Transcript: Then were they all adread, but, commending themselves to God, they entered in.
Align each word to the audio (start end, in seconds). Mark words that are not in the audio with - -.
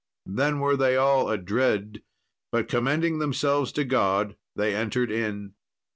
Then 0.25 0.57
were 0.61 0.75
they 0.75 0.95
all 0.97 1.27
adread, 1.29 2.01
but, 2.51 2.67
commending 2.67 3.19
themselves 3.19 3.71
to 3.73 3.83
God, 3.85 4.35
they 4.55 4.75
entered 4.75 5.11
in. 5.11 5.53